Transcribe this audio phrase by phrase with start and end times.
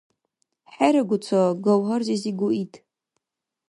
[0.73, 2.73] ХӀерагу ца, Гавгьар-зизигу ит.